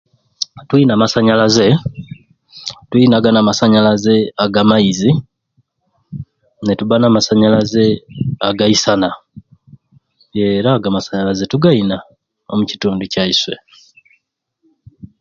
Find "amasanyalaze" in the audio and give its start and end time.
0.95-1.67, 3.41-4.15, 10.91-11.43